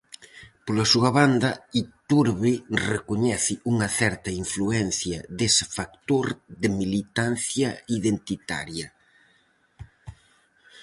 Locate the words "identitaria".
7.97-8.87